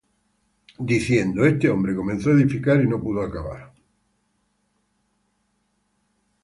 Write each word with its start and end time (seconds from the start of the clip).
Diciendo: 0.91 1.39
Este 1.51 1.65
hombre 1.69 1.95
comenzó 1.95 2.31
á 2.31 2.33
edificar, 2.33 2.81
y 2.81 2.87
no 2.87 2.99
pudo 2.99 3.21
acabar. 3.21 3.71